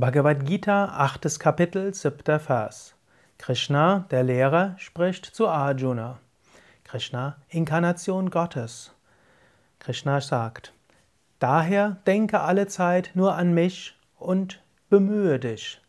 [0.00, 2.94] Bhagavad Gita, achtes Kapitel, siebter Vers.
[3.36, 6.20] Krishna, der Lehrer, spricht zu Arjuna.
[6.84, 8.92] Krishna, Inkarnation Gottes.
[9.80, 10.72] Krishna sagt,
[11.40, 15.80] daher denke allezeit nur an mich und bemühe dich.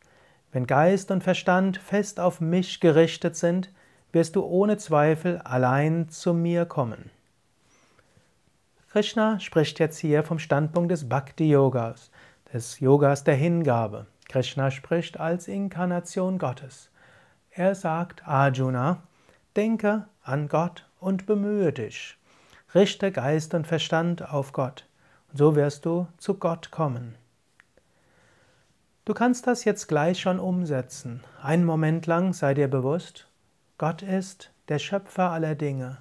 [0.52, 3.71] Wenn Geist und Verstand fest auf mich gerichtet sind,
[4.12, 7.12] wirst du ohne Zweifel allein zu mir kommen.
[8.89, 12.10] Krishna spricht jetzt hier vom Standpunkt des Bhakti-Yogas
[12.54, 14.07] des Yogas der Hingabe.
[14.27, 16.89] Krishna spricht als Inkarnation Gottes.
[17.52, 19.03] Er sagt Arjuna,
[19.55, 22.17] denke an Gott und bemühe dich.
[22.73, 24.88] Richte Geist und Verstand auf Gott.
[25.34, 27.16] So wirst du zu Gott kommen.
[29.05, 31.23] Du kannst das jetzt gleich schon umsetzen.
[31.41, 33.27] Einen Moment lang sei dir bewusst,
[33.80, 35.97] Gott ist der Schöpfer aller Dinge.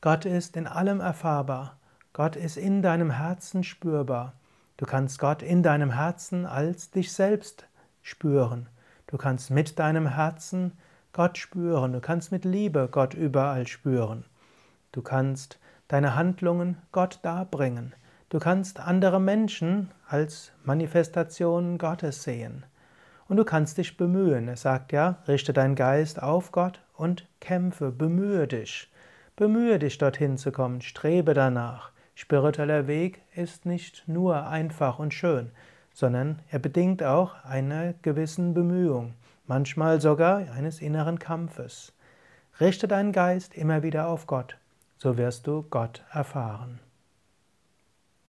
[0.00, 1.78] Gott ist in allem erfahrbar.
[2.12, 4.34] Gott ist in deinem Herzen spürbar.
[4.76, 7.66] Du kannst Gott in deinem Herzen als dich selbst
[8.02, 8.68] spüren.
[9.06, 10.72] Du kannst mit deinem Herzen
[11.12, 11.92] Gott spüren.
[11.92, 14.24] Du kannst mit Liebe Gott überall spüren.
[14.92, 17.94] Du kannst deine Handlungen Gott darbringen.
[18.30, 22.64] Du kannst andere Menschen als Manifestationen Gottes sehen.
[23.28, 24.48] Und du kannst dich bemühen.
[24.48, 28.90] Er sagt ja, richte deinen Geist auf Gott und kämpfe, bemühe dich.
[29.36, 31.90] Bemühe dich dorthin zu kommen, strebe danach.
[32.22, 35.50] Spiritueller Weg ist nicht nur einfach und schön,
[35.92, 39.14] sondern er bedingt auch einer gewissen Bemühung,
[39.48, 41.92] manchmal sogar eines inneren Kampfes.
[42.60, 44.56] Richte deinen Geist immer wieder auf Gott,
[44.98, 46.78] so wirst du Gott erfahren.